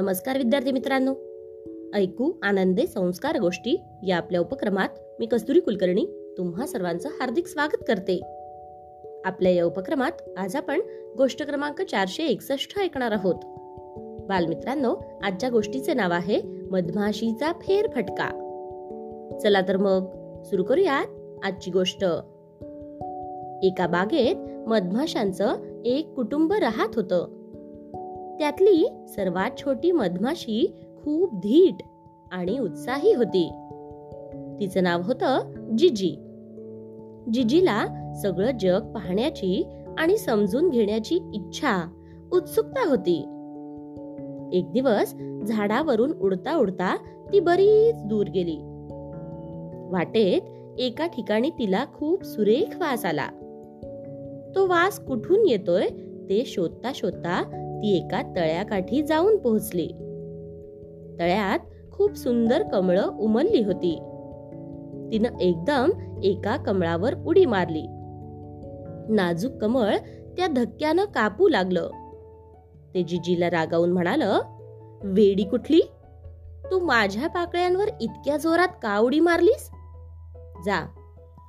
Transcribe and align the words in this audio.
नमस्कार 0.00 0.38
विद्यार्थी 0.38 0.72
मित्रांनो. 0.72 1.14
ऐकू 1.94 2.32
आनंदे 2.42 2.86
संस्कार 2.86 3.38
गोष्टी 3.38 3.80
या 4.06 4.16
आपल्या 4.16 4.40
उपक्रमात 4.40 4.88
मी 5.18 5.26
कस्तुरी 5.26 5.60
कुलकर्णी 5.60 6.34
तुम्हा 6.38 6.66
सर्वांचं 6.66 7.08
हार्दिक 7.08 7.46
स्वागत 7.46 7.84
करते. 7.88 8.20
आपल्या 9.24 9.52
या 9.52 9.64
उपक्रमात 9.64 10.12
आज 10.36 10.56
आपण 10.56 10.80
गोष्ट 11.18 11.42
क्रमांक 11.42 11.82
चारशे 11.82 12.22
एकसष्ट 12.22 12.78
ऐकणार 12.78 13.12
आहोत. 13.12 13.34
बालमित्रांनो 14.28 14.96
आजच्या 15.22 15.50
गोष्टीचे 15.50 15.94
नाव 15.94 16.12
आहे 16.12 16.40
मधमाशीचा 16.70 17.52
फेर 17.52 17.86
फटका. 17.94 18.28
चला 19.42 19.60
तर 19.60 19.76
मग 19.76 20.06
सुरू 20.42 20.64
करूयात 20.64 21.06
आजची 21.44 21.70
गोष्ट. 21.70 22.04
एका 23.62 23.86
बागेत 23.86 24.68
मधमाशांचं 24.68 25.56
एक 25.84 26.12
कुटुंब 26.14 26.52
राहत 26.52 26.88
होतं. 26.94 27.39
त्यातली 28.40 28.88
सर्वात 29.08 29.50
छोटी 29.58 29.92
मधमाशी 29.92 30.74
खूप 31.04 31.34
धीट 31.34 31.82
आणि 32.32 32.58
उत्साही 32.58 33.14
होती. 33.14 33.50
तिचं 34.60 34.82
नाव 34.82 35.02
होतं 35.02 35.38
जिजी. 35.76 36.16
जिजीला 37.32 37.86
सगळं 38.22 38.50
जग 38.60 38.92
पाहण्याची 38.94 39.66
आणि 39.98 40.16
समजून 40.16 40.68
घेण्याची 40.68 41.14
इच्छा 41.34 41.88
उत्सुकता 42.32 42.88
होती. 42.88 43.18
एक 44.52 44.72
दिवस 44.72 45.14
झाडावरून 45.46 46.12
उडता 46.12 46.56
उडता 46.56 46.96
ती 47.32 47.40
बरीच 47.40 48.04
दूर 48.04 48.26
गेली. 48.26 48.58
वाटेत 49.90 50.42
एका 50.80 51.06
ठिकाणी 51.06 51.50
तिला 51.50 51.84
खूप 51.94 52.24
सुरेख 52.24 52.76
वास 52.80 53.04
आला. 53.04 53.26
तो 54.54 54.66
वास 54.66 54.98
कुठून 54.98 55.48
येतोय 55.48 55.88
ते 56.28 56.42
शोधता 56.46 56.92
शोधता 56.94 57.66
ती 57.82 57.96
एका 57.96 58.22
तळ्याकाठी 58.36 59.02
जाऊन 59.02 59.36
पोहोचली. 59.36 59.86
तळ्यात 61.18 61.58
खूप 61.92 62.14
सुंदर 62.14 62.62
कमळं 62.62 63.06
उमलली 63.18 63.62
होती. 63.62 63.98
तिनं 65.12 65.38
एकदम 65.40 65.90
एका 66.24 66.56
कमळावर 66.56 67.14
उडी 67.26 67.44
मारली. 67.44 67.82
नाजूक 69.14 69.52
कमळ 69.52 69.96
त्या 70.36 70.46
धक्क्यानं 70.46 71.04
कापू 71.04 71.48
लागलं. 71.48 71.90
ते 72.94 73.02
जिजीला 73.02 73.50
रागावून 73.50 73.92
म्हणाल 73.92 74.22
वेडी 75.04 75.44
कुठली? 75.44 75.80
तू 76.70 76.78
माझ्या 76.78 77.28
पाकळ्यांवर 77.28 77.88
इतक्या 78.00 78.36
जोरात 78.36 78.68
का 78.68 78.98
उडी 78.98 79.20
मारलीस? 79.20 79.70
जा 80.64 80.86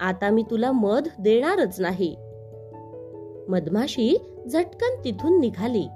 आता 0.00 0.30
मी 0.30 0.42
तुला 0.42 0.72
मध 0.72 1.08
देणारच 1.20 1.80
नाही. 1.80 2.16
मधमाशी 3.48 4.16
झटकन 4.52 5.04
तिथून 5.04 5.40
निघाली. 5.40 5.86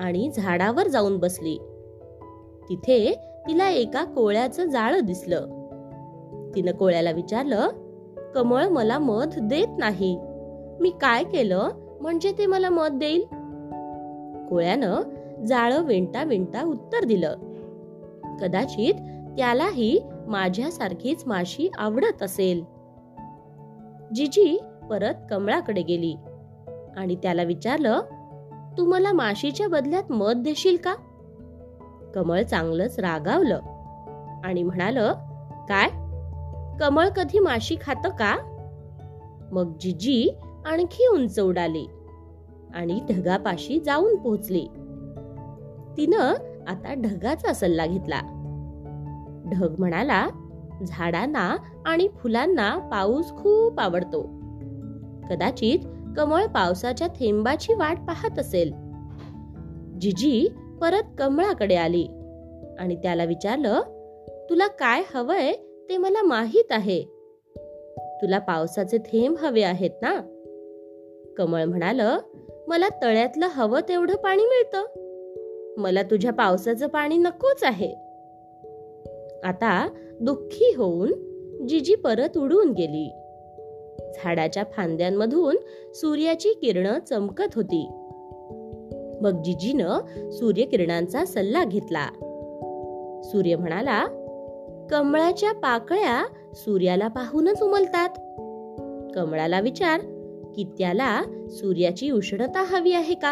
आणि 0.00 0.30
झाडावर 0.36 0.88
जाऊन 0.88 1.18
बसली. 1.18 1.58
तिथे 2.68 3.14
तिला 3.48 3.70
एका 3.70 4.04
कोळ्याचं 4.04 4.64
जाळं 4.64 5.00
दिसलं. 5.00 5.46
तिनं 6.54 6.72
कोळ्याला 6.72 7.10
विचारलं 7.10 7.68
कमळ 8.34 8.68
मला 8.68 8.98
मध 8.98 9.28
देत 9.38 9.68
नाही. 9.78 10.18
मी 10.80 10.90
काय 10.90 11.24
केलं? 11.24 11.68
म्हणजे 12.00 12.32
ते 12.38 12.46
मला 12.46 12.70
मध 12.70 12.90
देईल? 12.92 13.22
कोळ्यानं 14.48 15.00
जाळं 15.44 15.82
विणता 15.82 16.24
विणता 16.24 16.64
उत्तर 16.64 17.04
दिलं. 17.04 17.34
कदाचित 18.40 18.94
त्यालाही 19.36 20.00
माझ्यासारखीच 20.28 21.22
माशी 21.26 21.70
आवडत 21.78 22.22
असेल. 22.22 22.64
जिजी 24.14 24.60
परत 24.90 25.14
कमळाकडे 25.30 25.82
गेली 25.82 26.14
आणि 26.96 27.16
त्याला 27.16 27.42
विचारलं 27.42 28.00
तू 28.78 28.84
मला 28.84 29.12
माशीच्या 29.12 29.68
बदल्यात 29.68 30.12
मध 30.12 30.34
देशील 30.36 30.76
का? 30.76 30.94
कमळ 32.14 32.42
चांगलंच 32.42 32.98
रागावलं 32.98 33.60
आणि 34.44 34.62
म्हणाल 34.62 34.98
काय? 35.68 35.88
कमळ 36.80 37.08
कधी 37.08 37.38
माशी 37.38 37.76
खात 37.80 38.06
का? 38.06 38.36
मग 39.52 39.72
जिजी 39.80 40.38
आणखी 40.66 41.06
उंच 41.06 41.40
उडाली 41.40 41.86
आणि 42.74 43.00
ढगापाशी 43.10 43.80
जाऊन 43.80 44.16
पोहोचली. 44.16 44.66
तिनं 45.96 46.34
आता 46.68 46.94
ढगाचा 46.94 47.52
सल्ला 47.52 47.86
घेतला. 47.86 48.20
ढग 49.46 49.74
म्हणाला 49.78 50.26
झाडांना 50.86 51.56
आणि 51.86 52.08
फुलांना 52.08 52.78
पाऊस 52.78 53.32
खूप 53.32 53.80
आवडतो. 53.80 54.22
कदाचित 55.30 55.78
कमळ 56.16 56.46
पावसाच्या 56.46 57.06
थेंबाची 57.06 57.74
वाट 57.74 57.96
पाहत 57.96 58.38
असेल. 58.38 58.72
जिजी 60.00 60.48
परत 60.80 61.02
कमळाकडे 61.18 61.74
आली 61.74 62.08
आणि 62.78 62.96
त्याला 62.96 63.24
विचारलं 63.24 63.80
तुला 64.50 64.66
काय 64.66 65.02
हवंय 65.14 65.52
ते 65.88 65.96
मला 65.96 66.22
माहीत 66.22 66.72
आहे. 66.72 67.02
तुला 68.22 68.38
पावसाचे 68.38 68.98
थेंब 68.98 69.36
हवे 69.38 69.62
आहेत 69.62 69.90
ना? 70.02 70.20
कमळ 71.36 71.64
म्हणाल 71.64 72.00
मला 72.68 72.88
तळ्यातलं 73.02 73.46
हवं 73.46 73.80
तेवढं 73.88 74.16
पाणी 74.16 74.42
मिळतं. 74.42 74.84
मला 75.80 76.02
तुझ्या 76.02 76.32
पावसाचं 76.32 76.86
पाणी 76.86 77.16
नकोच 77.16 77.64
आहे. 77.64 77.94
आता 79.44 79.88
दुःखी 80.20 80.74
होऊन 80.76 81.12
जिजी 81.68 81.94
परत 81.94 82.38
उडून 82.38 82.70
गेली. 82.72 83.19
झाडाच्या 84.14 84.64
फांद्यांमधून 84.64 85.56
सूर्याची 85.94 86.48
किरण 86.48 86.98
चमकत 86.98 87.54
होती. 87.54 87.88
मग 89.22 89.42
जिजीनं 89.42 89.98
सूर्यकिरणांचा 90.30 91.24
सल्ला 91.24 91.64
घेतला. 91.64 92.06
सूर्य 93.24 93.56
म्हणाला 93.56 94.04
कमळाच्या 94.90 95.52
पाकळ्या 95.52 96.26
सूर्याला 96.54 97.08
पाहूनच 97.08 97.62
उमलतात. 97.62 98.08
कमळाला 99.14 99.60
विचार 99.60 100.00
की 100.56 100.64
त्याला 100.78 101.22
सूर्याची 101.50 102.10
उष्णता 102.10 102.64
हवी 102.68 102.92
आहे 102.92 103.14
का? 103.14 103.30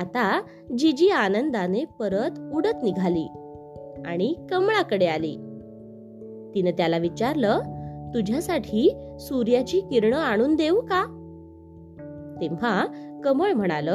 आता 0.00 0.42
जिजी 0.78 1.08
आनंदाने 1.08 1.84
परत 1.84 2.54
उडत 2.54 2.82
निघाली 2.82 3.28
आणि 4.06 4.34
कमळाकडे 4.50 5.06
आली. 5.06 5.36
तिने 6.54 6.72
त्याला 6.72 6.98
विचारलं 6.98 7.60
तुझ्यासाठी 8.14 8.94
सूर्याची 9.20 9.80
किरण 9.80 10.12
आणून 10.12 10.54
देऊ 10.56 10.80
का? 10.80 11.16
तेव्हा 12.40 12.86
कमळ 13.24 13.52
म्हणाल 13.52 13.88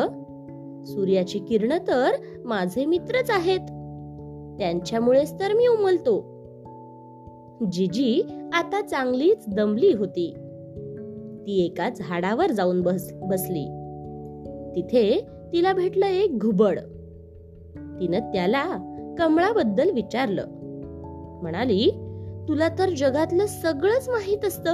सूर्याची 0.83 1.39
किरण 1.39 1.73
तर 1.87 2.11
माझे 2.45 2.85
मित्रच 2.85 3.31
आहेत. 3.31 3.59
त्यांच्यामुळेच 4.57 5.39
तर 5.39 5.53
मी 5.53 5.67
उमलतो. 5.67 6.35
जिजी 7.71 8.21
आता 8.53 8.81
चांगलीच 8.81 9.45
दमली 9.47 9.93
होती. 9.93 10.33
ती 11.47 11.65
एका 11.65 11.89
झाडावर 11.89 12.51
जाऊन 12.51 12.81
बस 12.81 13.13
बसली. 13.13 13.65
तिथे 14.75 15.27
तिला 15.53 15.73
भेटलं 15.73 16.05
एक 16.05 16.39
घुबड. 16.39 16.79
तिनं 17.99 18.19
त्याला 18.19 18.65
कमळाबद्दल 19.19 19.91
विचारलं. 19.91 20.45
म्हणाली 21.41 22.04
तुला 22.47 22.69
तर 22.79 22.89
जगातलं 22.89 23.45
सगळंच 23.45 24.09
माहीत 24.09 24.45
असत. 24.45 24.67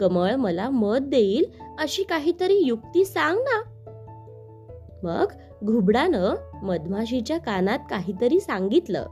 कमळ 0.00 0.34
मला 0.34 0.70
मत 0.70 0.98
देईल 1.02 1.44
अशी 1.78 2.02
काहीतरी 2.02 2.58
युक्ती 2.64 3.04
सांग 3.04 3.38
ना. 3.38 3.62
मग 5.02 5.26
घुबडानं 5.64 6.34
मधमाशीच्या 6.62 7.38
कानात 7.38 7.78
काहीतरी 7.90 8.40
सांगितलं. 8.40 9.06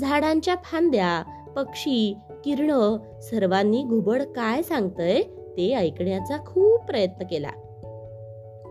झाडांच्या 0.00 0.54
फांद्या 0.64 1.22
पक्षी 1.56 2.16
किरण 2.44 2.96
सर्वांनी 3.20 3.82
घुबड 3.82 4.22
काय 4.22 4.62
सांगतय 4.62 5.22
ते 5.56 5.74
ऐकण्याचा 5.74 6.36
खूप 6.46 6.80
प्रयत्न 6.80 7.26
केला. 7.26 7.50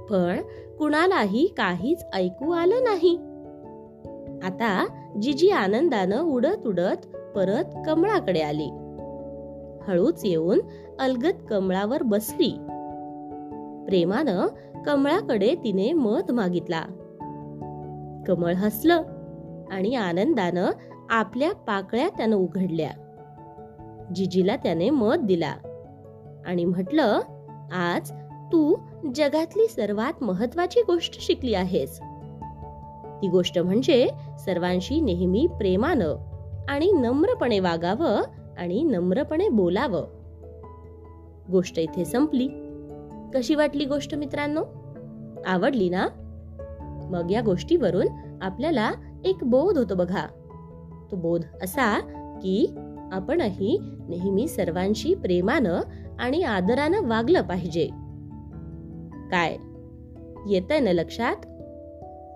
पण 0.09 0.41
कुणालाही 0.79 1.47
काहीच 1.57 2.05
ऐकू 2.13 2.51
आलं 2.51 2.83
नाही. 2.83 3.15
आता 4.43 4.85
जिजी 5.21 5.49
आनंदानं 5.49 6.21
उडत 6.21 6.67
उडत 6.67 7.15
परत 7.35 7.63
कमळाकडे 7.85 8.41
आली. 8.41 8.69
हळूच 9.87 10.25
येऊन 10.25 10.59
अलगत 10.99 11.33
कमळावर 11.49 12.03
बसली. 12.03 12.49
प्रेमानं 13.85 14.47
कमळाकडे 14.85 15.55
तिने 15.63 15.93
मध 15.93 16.31
मागितला. 16.31 16.81
कमळ 18.27 18.53
हसलं 18.53 19.03
आणि 19.71 19.95
आनंदानं 19.95 20.65
आपल्या 21.09 21.53
पाकळ्या 21.53 22.09
त्यानं 22.09 22.35
उघडल्या. 22.35 22.91
जिजीला 24.15 24.55
त्याने 24.55 24.89
मध 24.89 25.17
दिला 25.17 25.53
आणि 26.45 26.65
म्हटलं 26.65 27.19
आज 27.73 28.11
तू 28.51 28.75
जगातली 29.15 29.67
सर्वात 29.67 30.23
महत्वाची 30.23 30.81
गोष्ट 30.81 31.19
शिकली 31.19 31.53
आहेस. 31.53 31.99
ती 33.21 33.27
गोष्ट 33.27 33.59
म्हणजे 33.59 34.07
सर्वांशी 34.39 35.01
नेहमी 35.01 35.47
प्रेमानं 35.47 36.32
आणि 36.69 36.91
नम्रपणे 36.91 37.59
वागावं 37.59 38.21
आणि 38.57 38.83
नम्रपणे 38.83 39.49
बोलावं. 39.49 40.07
गोष्ट 41.51 41.79
इथे 41.79 42.05
संपली. 42.05 42.49
कशी 43.35 43.55
वाटली 43.55 43.85
गोष्ट 43.85 44.15
मित्रांनो? 44.15 44.63
आवडली 45.45 45.89
ना? 45.89 46.07
मग 47.11 47.31
या 47.31 47.41
गोष्टीवरून 47.41 48.07
आपल्याला 48.41 48.91
एक 49.25 49.37
बोध 49.41 49.77
होतो 49.77 49.95
बघा. 49.95 50.27
तो 51.11 51.15
बोध 51.15 51.41
असा 51.63 51.99
की 52.41 52.75
आपणही 53.11 53.79
नेहमी 54.09 54.47
सर्वांशी 54.47 55.13
प्रेमानं 55.13 55.81
आणि 56.19 56.43
आदरानं 56.43 57.01
वागलं 57.01 57.41
पाहिजे. 57.41 57.85
काय? 59.31 59.57
येत 60.47 60.71
आहे 60.71 60.79
ना 60.79 60.91
लक्षात? 60.91 61.35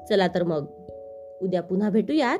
चला 0.09 0.27
तर 0.27 0.43
मग. 0.43 0.65
उद्या 1.41 1.61
पुन्हा 1.61 1.89
भेटूयात. 1.89 2.39